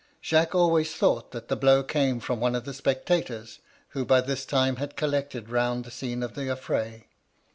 Jacques 0.19 0.55
always 0.55 0.95
thought 0.95 1.29
that 1.29 1.47
that 1.47 1.57
blow 1.57 1.83
came 1.83 2.19
from 2.19 2.39
one 2.39 2.55
of 2.55 2.65
the 2.65 2.73
spectators, 2.73 3.59
who 3.89 4.03
by 4.03 4.19
this 4.19 4.47
time 4.47 4.77
had 4.77 4.95
collected 4.97 5.51
round 5.51 5.85
the 5.85 5.91
scene 5.91 6.23
of 6.23 6.33
the 6.33 6.49
afiray. 6.49 7.05